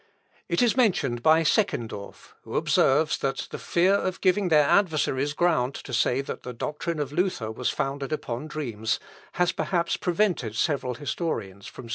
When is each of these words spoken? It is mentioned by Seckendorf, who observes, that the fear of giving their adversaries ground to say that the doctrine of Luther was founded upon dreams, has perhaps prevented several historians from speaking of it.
It 0.49 0.63
is 0.63 0.75
mentioned 0.75 1.21
by 1.21 1.43
Seckendorf, 1.43 2.33
who 2.41 2.55
observes, 2.55 3.19
that 3.19 3.47
the 3.51 3.59
fear 3.59 3.93
of 3.93 4.19
giving 4.19 4.47
their 4.47 4.63
adversaries 4.65 5.33
ground 5.33 5.75
to 5.75 5.93
say 5.93 6.21
that 6.21 6.41
the 6.41 6.53
doctrine 6.53 6.97
of 6.99 7.13
Luther 7.13 7.51
was 7.51 7.69
founded 7.69 8.11
upon 8.11 8.47
dreams, 8.47 8.99
has 9.33 9.51
perhaps 9.51 9.97
prevented 9.97 10.55
several 10.55 10.95
historians 10.95 11.67
from 11.67 11.83
speaking 11.83 11.85
of 11.85 11.89
it. 11.89 11.89